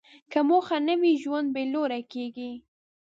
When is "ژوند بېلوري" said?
1.23-2.01